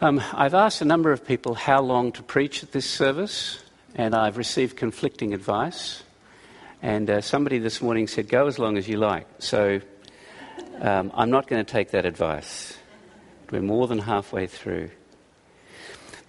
Um, 0.01 0.21
I've 0.33 0.53
asked 0.53 0.81
a 0.83 0.85
number 0.85 1.11
of 1.11 1.25
people 1.25 1.55
how 1.55 1.81
long 1.81 2.11
to 2.11 2.21
preach 2.21 2.61
at 2.61 2.73
this 2.73 2.85
service, 2.85 3.62
and 3.95 4.15
I've 4.15 4.37
received 4.37 4.77
conflicting 4.77 5.33
advice. 5.33 6.03
And 6.81 7.09
uh, 7.09 7.21
somebody 7.21 7.59
this 7.59 7.81
morning 7.81 8.07
said, 8.07 8.27
Go 8.27 8.47
as 8.47 8.59
long 8.59 8.77
as 8.77 8.87
you 8.87 8.97
like. 8.97 9.27
So 9.39 9.81
um, 10.81 11.11
I'm 11.13 11.29
not 11.29 11.47
going 11.47 11.63
to 11.63 11.71
take 11.71 11.91
that 11.91 12.05
advice. 12.05 12.77
We're 13.51 13.61
more 13.61 13.87
than 13.87 13.99
halfway 13.99 14.47
through. 14.47 14.89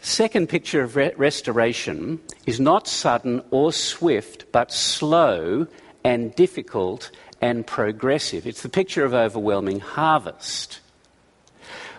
The 0.01 0.07
second 0.07 0.49
picture 0.49 0.83
of 0.83 0.97
re- 0.97 1.15
restoration 1.17 2.21
is 2.47 2.61
not 2.61 2.87
sudden 2.87 3.43
or 3.51 3.73
swift, 3.73 4.53
but 4.53 4.73
slow 4.73 5.67
and 6.05 6.35
difficult 6.35 7.11
and 7.41 7.67
progressive. 7.67 8.47
It's 8.47 8.63
the 8.63 8.69
picture 8.69 9.05
of 9.05 9.15
overwhelming 9.15 9.81
harvest. 9.81 10.81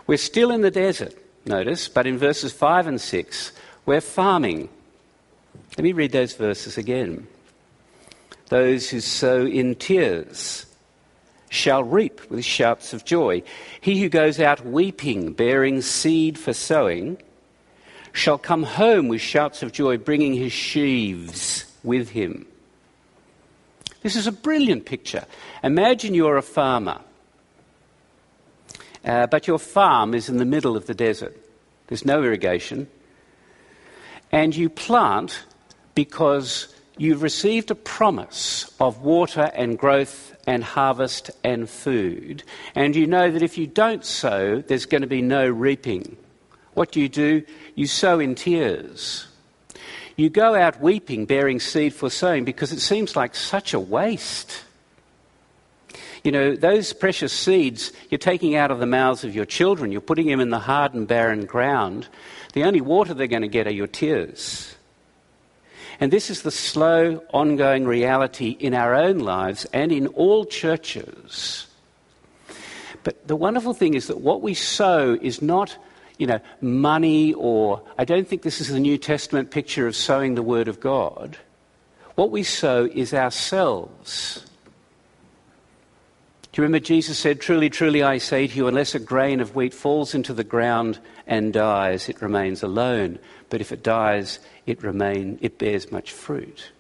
We're 0.07 0.17
still 0.17 0.51
in 0.51 0.62
the 0.62 0.72
desert, 0.72 1.15
notice, 1.45 1.88
but 1.88 2.05
in 2.05 2.19
verses 2.19 2.53
5 2.53 2.88
and 2.88 3.01
6, 3.01 3.51
we're 3.86 4.01
farming. 4.01 4.69
Let 5.77 5.84
me 5.84 5.91
read 5.91 6.12
those 6.12 6.34
verses 6.34 6.77
again. 6.77 7.27
Those 8.48 8.89
who 8.89 9.01
sow 9.01 9.46
in 9.46 9.75
tears 9.75 10.65
shall 11.50 11.84
reap 11.84 12.29
with 12.29 12.46
shouts 12.46 12.94
of 12.94 13.03
joy. 13.03 13.44
He 13.82 14.01
who 14.01 14.08
goes 14.08 14.39
out 14.39 14.65
weeping, 14.65 15.34
bearing 15.34 15.82
seed 15.82 16.38
for 16.38 16.53
sowing, 16.53 17.17
shall 18.13 18.38
come 18.38 18.63
home 18.63 19.10
with 19.10 19.20
shouts 19.20 19.63
of 19.63 19.74
joy, 19.74 19.98
bringing 19.98 20.34
his 20.34 20.53
sheaves 20.53 21.65
with 21.84 22.10
him. 22.10 22.46
This 24.01 24.15
is 24.15 24.27
a 24.27 24.32
brilliant 24.32 24.86
picture. 24.86 25.25
Imagine 25.63 26.13
you're 26.13 26.38
a 26.38 26.41
farmer, 26.41 27.01
uh, 29.03 29.27
but 29.27 29.48
your 29.48 29.60
farm 29.60 30.13
is 30.13 30.29
in 30.29 30.38
the 30.38 30.46
middle 30.46 30.77
of 30.77 30.86
the 30.86 30.94
desert. 30.94 31.36
There's 31.88 32.05
no 32.05 32.24
irrigation. 32.24 32.88
And 34.32 34.55
you 34.55 34.70
plant 34.70 35.44
because 35.96 36.74
you've 36.98 37.24
received 37.24 37.72
a 37.72 37.75
promise 37.75 38.74
of 38.80 39.02
water 39.02 39.52
and 39.56 39.78
growth 39.78 40.36
and 40.48 40.64
harvest 40.64 41.32
and 41.44 41.70
food. 41.70 42.44
And 42.75 42.96
you 42.96 43.08
know 43.08 43.32
that 43.32 43.42
if 43.42 43.58
you 43.58 43.68
don't 43.68 44.06
sow, 44.06 44.62
there's 44.62 44.86
going 44.86 45.02
to 45.02 45.08
be 45.08 45.22
no 45.22 45.48
reaping. 45.48 46.18
What 46.74 46.92
do 46.92 47.02
you 47.02 47.10
do? 47.10 47.44
You 47.74 47.88
sow 47.88 48.20
in 48.20 48.36
tears. 48.36 49.28
You 50.18 50.30
go 50.30 50.56
out 50.56 50.82
weeping, 50.82 51.25
bearing 51.25 51.60
seed 51.60 51.94
for 51.94 52.10
sowing, 52.10 52.46
because 52.46 52.72
it 52.72 52.80
seems 52.80 53.16
like 53.16 53.36
such 53.36 53.74
a 53.74 53.80
waste. 53.80 54.64
You 56.24 56.32
know, 56.32 56.56
those 56.56 56.94
precious 56.94 57.34
seeds 57.34 57.92
you're 58.10 58.18
taking 58.18 58.56
out 58.56 58.72
of 58.72 58.80
the 58.80 58.86
mouths 58.86 59.24
of 59.24 59.36
your 59.36 59.46
children, 59.46 59.92
you're 59.92 60.02
putting 60.02 60.28
them 60.28 60.40
in 60.40 60.50
the 60.50 60.60
hard 60.60 60.94
and 60.94 61.08
barren 61.08 61.46
ground. 61.46 62.08
The 62.54 62.64
only 62.64 62.82
water 62.82 63.14
they're 63.14 63.28
going 63.28 63.42
to 63.42 63.48
get 63.48 63.68
are 63.68 63.72
your 63.72 63.88
tears. 63.88 64.75
And 66.00 66.12
this 66.12 66.30
is 66.30 66.42
the 66.42 66.52
slow, 66.52 67.24
ongoing 67.34 67.86
reality 67.86 68.58
in 68.60 68.74
our 68.74 68.94
own 68.94 69.20
lives 69.20 69.66
and 69.74 69.92
in 69.92 70.08
all 70.08 70.46
churches. 70.46 71.68
But 73.04 73.28
the 73.28 73.36
wonderful 73.36 73.74
thing 73.74 73.94
is 73.94 74.08
that 74.08 74.20
what 74.20 74.42
we 74.42 74.54
sow 74.54 75.18
is 75.22 75.42
not 75.42 75.78
you 76.18 76.28
know, 76.28 76.40
money 76.62 77.34
or 77.34 77.82
I 77.98 78.06
don't 78.06 78.28
think 78.28 78.42
this 78.42 78.62
is 78.62 78.70
the 78.70 78.80
New 78.80 78.98
Testament 78.98 79.52
picture 79.52 79.88
of 79.88 79.96
sowing 79.96 80.36
the 80.36 80.44
Word 80.44 80.68
of 80.68 80.80
God. 80.80 81.38
What 82.16 82.32
we 82.32 82.44
sow 82.44 82.86
is 82.86 83.14
ourselves. 83.14 84.46
Do 86.55 86.62
you 86.62 86.63
remember 86.63 86.85
Jesus 86.85 87.19
said, 87.19 87.41
Truly, 87.41 87.69
truly, 87.69 88.01
I 88.01 88.17
say 88.17 88.47
to 88.47 88.55
you, 88.55 88.69
unless 88.69 88.95
a 88.95 89.00
grain 89.00 89.41
of 89.41 89.57
wheat 89.57 89.74
falls 89.74 90.15
into 90.15 90.33
the 90.33 90.45
ground 90.45 91.00
and 91.27 91.51
dies, 91.51 92.07
it 92.07 92.21
remains 92.21 92.63
alone. 92.63 93.19
But 93.50 93.59
if 93.59 93.74
it 93.74 93.83
dies, 93.83 94.39
it, 94.65 94.81
remain, 94.81 95.38
it 95.41 95.57
bears 95.57 95.91
much 95.91 96.13
fruit. 96.13 96.71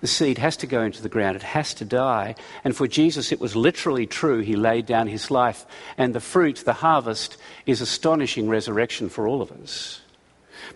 The 0.00 0.08
seed 0.08 0.38
has 0.38 0.56
to 0.56 0.66
go 0.66 0.82
into 0.82 1.00
the 1.00 1.08
ground, 1.08 1.36
it 1.36 1.44
has 1.44 1.74
to 1.74 1.84
die. 1.84 2.34
And 2.64 2.74
for 2.74 2.88
Jesus, 2.88 3.30
it 3.30 3.38
was 3.38 3.54
literally 3.54 4.04
true. 4.04 4.40
He 4.40 4.56
laid 4.56 4.86
down 4.86 5.06
his 5.06 5.30
life. 5.30 5.64
And 5.96 6.12
the 6.12 6.18
fruit, 6.18 6.64
the 6.64 6.72
harvest, 6.72 7.36
is 7.66 7.80
astonishing 7.80 8.48
resurrection 8.48 9.10
for 9.10 9.28
all 9.28 9.42
of 9.42 9.52
us. 9.52 10.00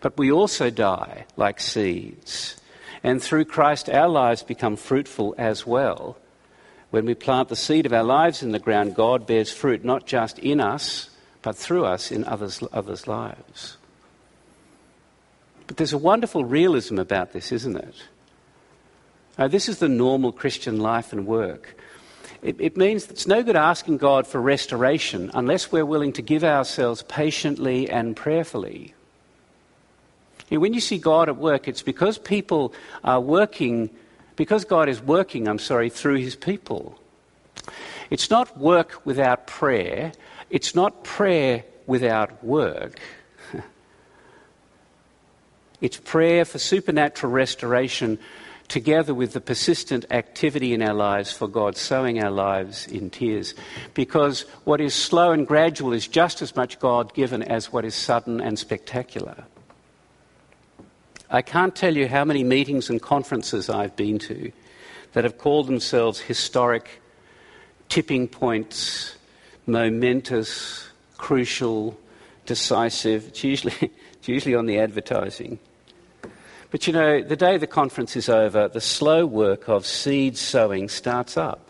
But 0.01 0.17
we 0.17 0.31
also 0.31 0.71
die 0.71 1.27
like 1.37 1.59
seeds. 1.59 2.57
And 3.03 3.21
through 3.21 3.47
Christ, 3.47 3.91
our 3.91 4.09
lives 4.09 4.45
become 4.45 4.77
fruitful 4.77 5.35
as 5.37 5.67
well. 5.67 6.19
When 6.91 7.05
we 7.05 7.15
plant 7.15 7.49
the 7.49 7.57
seed 7.57 7.87
of 7.87 7.93
our 7.93 8.03
lives 8.03 8.43
in 8.43 8.53
the 8.53 8.59
ground, 8.59 8.95
God 8.95 9.27
bears 9.27 9.53
fruit 9.53 9.85
not 9.85 10.07
just 10.07 10.39
in 10.39 10.61
us, 10.61 11.11
but 11.43 11.57
through 11.57 11.85
us 11.85 12.11
in 12.11 12.25
others, 12.25 12.63
others' 12.73 13.07
lives. 13.07 13.77
But 15.67 15.77
there's 15.77 15.93
a 15.93 15.99
wonderful 15.99 16.45
realism 16.45 16.99
about 16.99 17.33
this, 17.33 17.53
isn't 17.53 17.77
it? 17.77 17.95
Now, 19.39 19.49
this 19.49 19.69
is 19.69 19.79
the 19.79 19.89
normal 19.89 20.33
Christian 20.33 20.81
life 20.81 21.13
and 21.13 21.27
work. 21.27 21.79
It, 22.43 22.57
it 22.59 22.77
means 22.77 23.09
it's 23.09 23.27
no 23.27 23.43
good 23.43 23.57
asking 23.57 23.99
God 23.99 24.27
for 24.27 24.41
restoration 24.41 25.31
unless 25.35 25.71
we're 25.71 25.87
willing 25.87 26.13
to 26.15 26.23
give 26.23 26.43
ourselves 26.43 27.03
patiently 27.03 27.91
and 27.91 28.17
prayerfully. 28.17 28.95
You 30.49 30.57
know, 30.57 30.61
when 30.61 30.73
you 30.73 30.81
see 30.81 30.99
God 30.99 31.29
at 31.29 31.37
work, 31.37 31.69
it's 31.69 31.83
because 31.83 32.17
people 32.17 32.73
are 33.05 33.21
working, 33.21 33.91
because 34.39 34.65
God 34.65 34.89
is 34.89 35.03
working, 35.03 35.49
I'm 35.49 35.59
sorry, 35.59 35.91
through 35.91 36.19
his 36.19 36.37
people. 36.37 36.97
It's 38.09 38.31
not 38.31 38.57
work 38.57 39.05
without 39.05 39.49
prayer, 39.49 40.13
it's 40.49 40.77
not 40.77 41.03
prayer 41.03 41.65
without 41.87 42.43
work. 42.45 43.01
it's 45.81 45.97
prayer 45.97 46.45
for 46.45 46.59
supernatural 46.59 47.33
restoration 47.33 48.19
together 48.69 49.13
with 49.13 49.33
the 49.33 49.41
persistent 49.41 50.05
activity 50.11 50.73
in 50.73 50.83
our 50.83 50.95
lives 50.95 51.33
for 51.33 51.49
God 51.49 51.77
sowing 51.77 52.23
our 52.23 52.31
lives 52.31 52.87
in 52.87 53.11
tears. 53.11 53.55
Because 53.93 54.43
what 54.65 54.81
is 54.81 54.95
slow 54.95 55.33
and 55.33 55.49
gradual 55.49 55.93
is 55.93 56.07
just 56.07 56.43
as 56.43 56.55
much 56.55 56.79
God 56.79 57.13
given 57.13 57.43
as 57.43 57.73
what 57.73 57.85
is 57.85 57.95
sudden 57.97 58.41
and 58.41 58.57
spectacular. 58.57 59.47
I 61.31 61.43
can't 61.43 61.77
tell 61.77 61.95
you 61.95 62.09
how 62.09 62.25
many 62.25 62.43
meetings 62.43 62.89
and 62.89 63.03
conferences 63.03 63.69
I've 63.69 63.95
been 63.97 64.19
to 64.21 64.51
that 65.13 65.25
have 65.25 65.37
called 65.37 65.67
themselves 65.67 66.21
historic 66.21 67.03
tipping 67.91 68.29
points, 68.29 69.17
momentous, 69.67 70.89
crucial, 71.19 71.99
decisive. 72.47 73.29
It's 73.29 73.45
usually, 73.45 73.75
it's 74.13 74.29
usually 74.29 74.55
on 74.55 74.65
the 74.65 74.79
advertising. 74.79 75.59
But 76.71 76.87
you 76.87 76.95
know, 76.95 77.23
the 77.23 77.37
day 77.37 77.59
the 77.59 77.67
conference 77.67 78.17
is 78.17 78.31
over, 78.31 78.69
the 78.69 78.81
slow 78.81 79.27
work 79.27 79.69
of 79.69 79.85
seed 79.85 80.37
sowing 80.39 80.89
starts 80.89 81.37
up. 81.37 81.69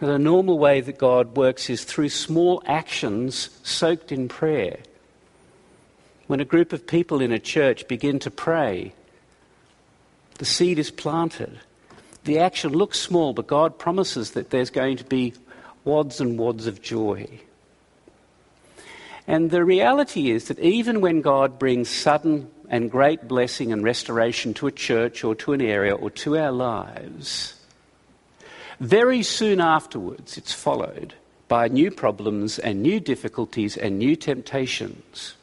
And 0.00 0.10
the 0.10 0.18
normal 0.18 0.58
way 0.58 0.80
that 0.80 0.98
God 0.98 1.36
works 1.36 1.70
is 1.70 1.84
through 1.84 2.08
small 2.10 2.62
actions 2.66 3.48
soaked 3.62 4.12
in 4.12 4.28
prayer. 4.28 4.80
When 6.32 6.40
a 6.40 6.46
group 6.46 6.72
of 6.72 6.86
people 6.86 7.20
in 7.20 7.30
a 7.30 7.38
church 7.38 7.86
begin 7.88 8.18
to 8.20 8.30
pray, 8.30 8.94
the 10.38 10.46
seed 10.46 10.78
is 10.78 10.90
planted. 10.90 11.60
The 12.24 12.38
action 12.38 12.72
looks 12.72 12.98
small, 12.98 13.34
but 13.34 13.46
God 13.46 13.78
promises 13.78 14.30
that 14.30 14.48
there's 14.48 14.70
going 14.70 14.96
to 14.96 15.04
be 15.04 15.34
wads 15.84 16.22
and 16.22 16.38
wads 16.38 16.66
of 16.66 16.80
joy. 16.80 17.28
And 19.26 19.50
the 19.50 19.62
reality 19.62 20.30
is 20.30 20.46
that 20.46 20.58
even 20.58 21.02
when 21.02 21.20
God 21.20 21.58
brings 21.58 21.90
sudden 21.90 22.50
and 22.70 22.90
great 22.90 23.28
blessing 23.28 23.70
and 23.70 23.84
restoration 23.84 24.54
to 24.54 24.66
a 24.66 24.72
church 24.72 25.24
or 25.24 25.34
to 25.34 25.52
an 25.52 25.60
area 25.60 25.94
or 25.94 26.08
to 26.24 26.38
our 26.38 26.50
lives, 26.50 27.60
very 28.80 29.22
soon 29.22 29.60
afterwards 29.60 30.38
it's 30.38 30.54
followed 30.54 31.12
by 31.48 31.68
new 31.68 31.90
problems 31.90 32.58
and 32.58 32.82
new 32.82 33.00
difficulties 33.00 33.76
and 33.76 33.98
new 33.98 34.16
temptations. 34.16 35.34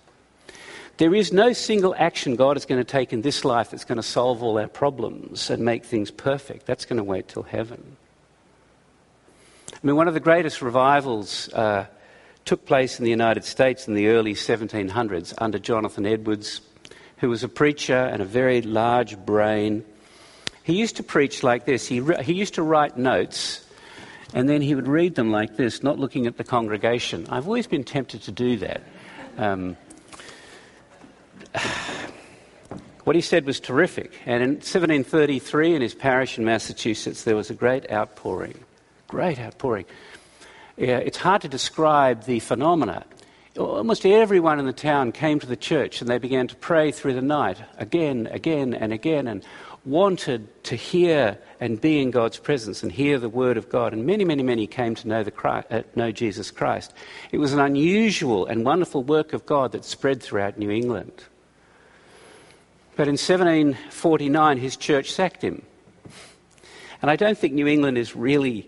There 0.99 1.15
is 1.15 1.31
no 1.31 1.53
single 1.53 1.95
action 1.97 2.35
God 2.35 2.57
is 2.57 2.65
going 2.65 2.81
to 2.81 2.89
take 2.89 3.13
in 3.13 3.21
this 3.21 3.45
life 3.45 3.71
that's 3.71 3.85
going 3.85 3.95
to 3.95 4.03
solve 4.03 4.43
all 4.43 4.59
our 4.59 4.67
problems 4.67 5.49
and 5.49 5.63
make 5.63 5.85
things 5.85 6.11
perfect. 6.11 6.65
That's 6.65 6.83
going 6.83 6.97
to 6.97 7.05
wait 7.05 7.29
till 7.29 7.43
heaven. 7.43 7.95
I 9.71 9.77
mean, 9.81 9.95
one 9.95 10.09
of 10.09 10.13
the 10.13 10.19
greatest 10.19 10.61
revivals 10.61 11.47
uh, 11.53 11.85
took 12.43 12.65
place 12.65 12.99
in 12.99 13.05
the 13.05 13.11
United 13.11 13.45
States 13.45 13.87
in 13.87 13.93
the 13.93 14.07
early 14.07 14.33
1700s 14.33 15.33
under 15.37 15.57
Jonathan 15.57 16.05
Edwards 16.05 16.59
who 17.19 17.29
was 17.29 17.45
a 17.45 17.49
preacher 17.49 17.95
and 17.95 18.21
a 18.21 18.25
very 18.25 18.61
large 18.61 19.17
brain. 19.17 19.85
He 20.63 20.73
used 20.73 20.97
to 20.97 21.03
preach 21.03 21.43
like 21.43 21.63
this. 21.63 21.87
He, 21.87 22.01
re- 22.01 22.21
he 22.25 22.33
used 22.33 22.55
to 22.55 22.63
write 22.63 22.97
notes 22.97 23.65
and 24.33 24.49
then 24.49 24.61
he 24.61 24.75
would 24.75 24.89
read 24.89 25.15
them 25.15 25.31
like 25.31 25.55
this, 25.55 25.81
not 25.81 25.97
looking 25.97 26.27
at 26.27 26.35
the 26.35 26.43
congregation. 26.43 27.25
I've 27.29 27.47
always 27.47 27.67
been 27.67 27.85
tempted 27.85 28.23
to 28.23 28.33
do 28.33 28.57
that. 28.57 28.81
Um, 29.37 29.77
what 33.03 33.15
he 33.15 33.21
said 33.21 33.45
was 33.45 33.59
terrific. 33.59 34.13
And 34.25 34.43
in 34.43 34.49
1733, 34.51 35.75
in 35.75 35.81
his 35.81 35.93
parish 35.93 36.37
in 36.37 36.45
Massachusetts, 36.45 37.23
there 37.23 37.35
was 37.35 37.49
a 37.49 37.55
great 37.55 37.91
outpouring. 37.91 38.59
Great 39.07 39.39
outpouring. 39.39 39.85
Yeah, 40.77 40.97
it's 40.97 41.17
hard 41.17 41.41
to 41.41 41.47
describe 41.47 42.23
the 42.23 42.39
phenomena 42.39 43.05
almost 43.59 44.05
everyone 44.05 44.59
in 44.59 44.65
the 44.65 44.73
town 44.73 45.11
came 45.11 45.39
to 45.39 45.47
the 45.47 45.55
church 45.55 46.01
and 46.01 46.09
they 46.09 46.17
began 46.17 46.47
to 46.47 46.55
pray 46.55 46.91
through 46.91 47.13
the 47.13 47.21
night 47.21 47.57
again, 47.77 48.27
again, 48.31 48.73
and 48.73 48.93
again, 48.93 49.27
and 49.27 49.43
wanted 49.85 50.63
to 50.63 50.75
hear 50.75 51.37
and 51.59 51.79
be 51.79 52.01
in 52.01 52.11
God's 52.11 52.37
presence 52.37 52.83
and 52.83 52.91
hear 52.91 53.17
the 53.17 53.29
word 53.29 53.57
of 53.57 53.69
God. 53.69 53.93
And 53.93 54.05
many, 54.05 54.23
many, 54.23 54.43
many 54.43 54.67
came 54.67 54.95
to 54.95 55.07
know, 55.07 55.23
the 55.23 55.31
Christ, 55.31 55.67
uh, 55.71 55.83
know 55.95 56.11
Jesus 56.11 56.51
Christ. 56.51 56.93
It 57.31 57.37
was 57.37 57.53
an 57.53 57.59
unusual 57.59 58.45
and 58.45 58.65
wonderful 58.65 59.03
work 59.03 59.33
of 59.33 59.45
God 59.45 59.71
that 59.71 59.85
spread 59.85 60.21
throughout 60.21 60.57
New 60.57 60.69
England. 60.69 61.23
But 62.99 63.07
in 63.07 63.13
1749, 63.13 64.57
his 64.57 64.75
church 64.75 65.13
sacked 65.13 65.41
him. 65.41 65.61
And 67.01 67.09
I 67.09 67.15
don't 67.15 67.37
think 67.37 67.53
New 67.53 67.65
England 67.65 67.97
is 67.97 68.13
really 68.13 68.67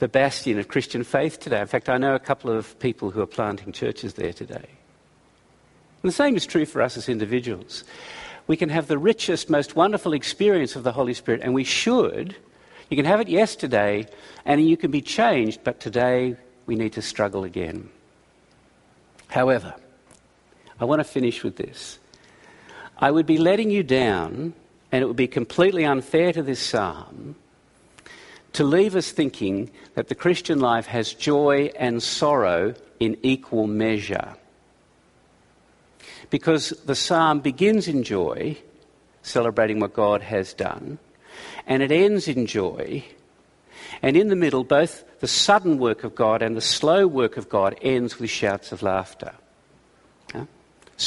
the 0.00 0.06
bastion 0.06 0.58
of 0.58 0.68
Christian 0.68 1.02
faith 1.02 1.40
today. 1.40 1.62
In 1.62 1.66
fact, 1.66 1.88
I 1.88 1.96
know 1.96 2.14
a 2.14 2.18
couple 2.18 2.50
of 2.50 2.78
people 2.78 3.10
who 3.10 3.22
are 3.22 3.26
planting 3.26 3.72
churches 3.72 4.12
there 4.12 4.34
today. 4.34 4.66
And 6.02 6.10
the 6.10 6.12
same 6.12 6.36
is 6.36 6.44
true 6.44 6.66
for 6.66 6.82
us 6.82 6.98
as 6.98 7.08
individuals. 7.08 7.84
We 8.48 8.58
can 8.58 8.68
have 8.68 8.86
the 8.86 8.98
richest, 8.98 9.48
most 9.48 9.76
wonderful 9.76 10.12
experience 10.12 10.76
of 10.76 10.82
the 10.82 10.92
Holy 10.92 11.14
Spirit, 11.14 11.40
and 11.42 11.54
we 11.54 11.64
should. 11.64 12.36
You 12.90 12.98
can 12.98 13.06
have 13.06 13.22
it 13.22 13.28
yesterday, 13.28 14.06
and 14.44 14.62
you 14.62 14.76
can 14.76 14.90
be 14.90 15.00
changed, 15.00 15.60
but 15.64 15.80
today 15.80 16.36
we 16.66 16.74
need 16.76 16.92
to 16.92 17.00
struggle 17.00 17.44
again. 17.44 17.88
However, 19.28 19.74
I 20.78 20.84
want 20.84 21.00
to 21.00 21.04
finish 21.04 21.42
with 21.42 21.56
this. 21.56 21.98
I 23.00 23.10
would 23.10 23.26
be 23.26 23.38
letting 23.38 23.70
you 23.70 23.82
down, 23.82 24.52
and 24.92 25.02
it 25.02 25.06
would 25.06 25.16
be 25.16 25.26
completely 25.26 25.84
unfair 25.84 26.32
to 26.32 26.42
this 26.42 26.60
psalm 26.60 27.36
to 28.52 28.64
leave 28.64 28.96
us 28.96 29.10
thinking 29.10 29.70
that 29.94 30.08
the 30.08 30.14
Christian 30.14 30.60
life 30.60 30.86
has 30.86 31.14
joy 31.14 31.70
and 31.78 32.02
sorrow 32.02 32.74
in 32.98 33.16
equal 33.22 33.66
measure. 33.66 34.34
Because 36.30 36.70
the 36.84 36.94
psalm 36.94 37.40
begins 37.40 37.88
in 37.88 38.02
joy, 38.02 38.58
celebrating 39.22 39.80
what 39.80 39.94
God 39.94 40.22
has 40.22 40.52
done, 40.52 40.98
and 41.66 41.82
it 41.82 41.92
ends 41.92 42.28
in 42.28 42.46
joy. 42.46 43.04
And 44.02 44.16
in 44.16 44.28
the 44.28 44.36
middle, 44.36 44.64
both 44.64 45.04
the 45.20 45.28
sudden 45.28 45.78
work 45.78 46.04
of 46.04 46.14
God 46.14 46.42
and 46.42 46.56
the 46.56 46.60
slow 46.60 47.06
work 47.06 47.36
of 47.36 47.48
God 47.48 47.76
ends 47.82 48.18
with 48.18 48.30
shouts 48.30 48.72
of 48.72 48.82
laughter. 48.82 49.32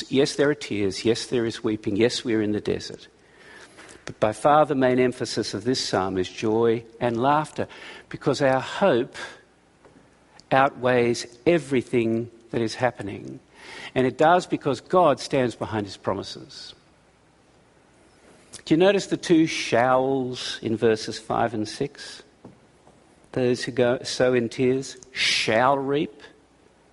Yes, 0.10 0.36
there 0.36 0.50
are 0.50 0.56
tears. 0.56 1.06
Yes, 1.06 1.26
there 1.28 1.46
is 1.46 1.64
weeping. 1.64 1.96
Yes, 1.96 2.24
we're 2.24 2.42
in 2.42 2.52
the 2.52 2.62
desert. 2.62 3.08
But 4.06 4.20
by 4.20 4.34
far 4.34 4.66
the 4.66 4.76
main 4.76 5.00
emphasis 5.00 5.54
of 5.54 5.64
this 5.64 5.86
psalm 5.86 6.18
is 6.18 6.30
joy 6.30 6.84
and 7.00 7.22
laughter 7.22 7.68
because 8.10 8.42
our 8.42 8.60
hope 8.60 9.16
outweighs 10.52 11.26
everything 11.46 12.30
that 12.52 12.62
is 12.62 12.76
happening. 12.76 13.40
And 13.96 14.06
it 14.06 14.18
does 14.18 14.46
because 14.46 14.82
God 14.82 15.20
stands 15.20 15.56
behind 15.56 15.86
his 15.86 15.98
promises. 15.98 16.74
Do 18.66 18.74
you 18.74 18.78
notice 18.78 19.08
the 19.08 19.18
two 19.18 19.46
shalls 19.46 20.60
in 20.62 20.78
verses 20.78 21.20
5 21.20 21.54
and 21.54 21.68
6? 21.68 22.24
Those 23.34 23.64
who 23.64 23.72
go, 23.72 24.00
sow 24.04 24.34
in 24.34 24.48
tears 24.48 24.98
shall 25.12 25.78
reap 25.78 26.22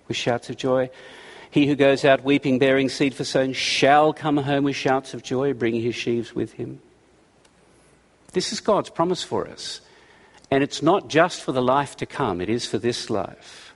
with 0.07 0.17
shouts 0.17 0.49
of 0.49 0.57
joy. 0.57 0.89
He 1.51 1.67
who 1.67 1.75
goes 1.75 2.03
out 2.03 2.23
weeping, 2.23 2.59
bearing 2.59 2.89
seed 2.89 3.13
for 3.13 3.23
sowing, 3.23 3.53
shall 3.53 4.13
come 4.13 4.37
home 4.37 4.63
with 4.63 4.75
shouts 4.75 5.13
of 5.13 5.21
joy, 5.21 5.53
bringing 5.53 5.81
his 5.81 5.95
sheaves 5.95 6.33
with 6.33 6.53
him. 6.53 6.79
This 8.33 8.51
is 8.53 8.61
God's 8.61 8.89
promise 8.89 9.21
for 9.21 9.47
us. 9.47 9.81
And 10.49 10.63
it's 10.63 10.81
not 10.81 11.09
just 11.09 11.43
for 11.43 11.51
the 11.51 11.61
life 11.61 11.97
to 11.97 12.05
come, 12.05 12.41
it 12.41 12.49
is 12.49 12.65
for 12.65 12.77
this 12.77 13.09
life. 13.09 13.73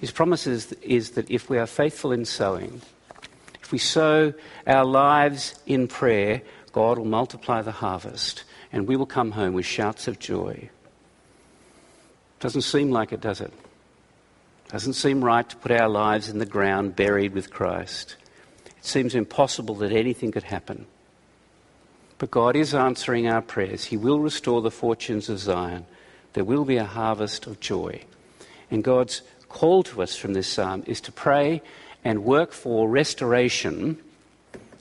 His 0.00 0.10
promise 0.10 0.46
is, 0.46 0.72
is 0.82 1.10
that 1.10 1.30
if 1.30 1.50
we 1.50 1.58
are 1.58 1.66
faithful 1.66 2.12
in 2.12 2.24
sowing, 2.24 2.80
if 3.62 3.70
we 3.72 3.78
sow 3.78 4.32
our 4.66 4.84
lives 4.84 5.54
in 5.66 5.88
prayer, 5.88 6.42
God 6.72 6.98
will 6.98 7.04
multiply 7.04 7.62
the 7.62 7.72
harvest. 7.72 8.44
and 8.72 8.88
we 8.88 8.96
will 8.96 9.06
come 9.06 9.32
home 9.32 9.52
with 9.52 9.66
shouts 9.66 10.08
of 10.08 10.18
joy. 10.18 10.70
Doesn't 12.40 12.62
seem 12.62 12.90
like 12.90 13.12
it, 13.12 13.20
does 13.20 13.40
it? 13.40 13.52
Doesn't 14.72 14.94
seem 14.94 15.22
right 15.22 15.46
to 15.46 15.56
put 15.56 15.70
our 15.70 15.88
lives 15.88 16.30
in 16.30 16.38
the 16.38 16.46
ground 16.46 16.96
buried 16.96 17.34
with 17.34 17.50
Christ. 17.50 18.16
It 18.64 18.86
seems 18.86 19.14
impossible 19.14 19.74
that 19.76 19.92
anything 19.92 20.32
could 20.32 20.44
happen. 20.44 20.86
But 22.16 22.30
God 22.30 22.56
is 22.56 22.74
answering 22.74 23.28
our 23.28 23.42
prayers. 23.42 23.84
He 23.84 23.98
will 23.98 24.18
restore 24.18 24.62
the 24.62 24.70
fortunes 24.70 25.28
of 25.28 25.38
Zion. 25.38 25.84
There 26.32 26.44
will 26.44 26.64
be 26.64 26.78
a 26.78 26.84
harvest 26.84 27.46
of 27.46 27.60
joy. 27.60 28.00
And 28.70 28.82
God's 28.82 29.20
call 29.50 29.82
to 29.82 30.02
us 30.02 30.16
from 30.16 30.32
this 30.32 30.48
psalm 30.48 30.84
is 30.86 31.02
to 31.02 31.12
pray 31.12 31.60
and 32.02 32.24
work 32.24 32.52
for 32.52 32.88
restoration. 32.88 33.98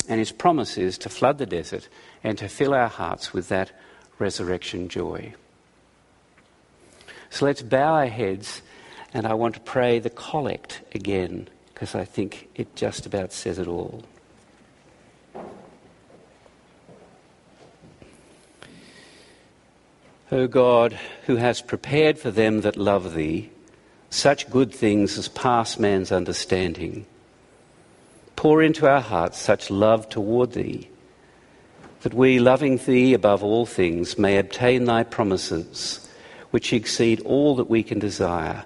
And 0.08 0.20
his 0.20 0.32
promise 0.32 0.78
is 0.78 0.98
to 1.00 1.10
flood 1.10 1.38
the 1.38 1.46
desert 1.46 1.90
and 2.24 2.38
to 2.38 2.48
fill 2.48 2.74
our 2.74 2.88
hearts 2.88 3.34
with 3.34 3.50
that 3.50 3.72
resurrection 4.20 4.88
joy. 4.88 5.34
So 7.30 7.46
let's 7.46 7.62
bow 7.62 7.96
our 7.96 8.08
heads, 8.08 8.62
and 9.14 9.28
I 9.28 9.34
want 9.34 9.56
to 9.56 9.62
pray 9.62 10.00
the 10.00 10.10
collect 10.10 10.82
again, 10.94 11.48
because 11.74 11.96
I 11.96 12.06
think 12.06 12.50
it 12.56 12.76
just 12.76 13.06
about 13.06 13.34
says 13.34 13.60
it 13.60 13.68
all. 13.68 14.04
O 20.32 20.48
God, 20.48 20.98
who 21.26 21.36
hast 21.36 21.68
prepared 21.68 22.18
for 22.18 22.32
them 22.32 22.62
that 22.62 22.78
love 22.78 23.14
thee 23.14 23.50
such 24.10 24.50
good 24.50 24.74
things 24.74 25.18
as 25.18 25.28
pass 25.28 25.78
man's 25.78 26.12
understanding, 26.12 27.06
pour 28.36 28.62
into 28.62 28.88
our 28.88 29.02
hearts 29.02 29.40
such 29.40 29.70
love 29.70 30.10
toward 30.10 30.52
thee 30.54 30.90
that 32.02 32.14
we, 32.14 32.40
loving 32.40 32.78
thee 32.78 33.14
above 33.14 33.44
all 33.44 33.66
things, 33.66 34.18
may 34.18 34.38
obtain 34.38 34.86
thy 34.86 35.04
promises, 35.04 36.10
which 36.50 36.74
exceed 36.74 37.22
all 37.22 37.56
that 37.56 37.70
we 37.70 37.84
can 37.84 38.00
desire, 38.00 38.66